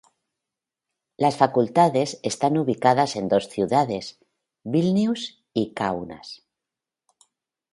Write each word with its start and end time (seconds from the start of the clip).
Las 1.15 1.37
facultades 1.37 2.09
están 2.23 2.57
ubicadas 2.57 3.15
en 3.15 3.27
dos 3.27 3.49
ciudades:Vilnius 3.49 5.43
y 5.53 5.75
Kaunas. 5.75 6.41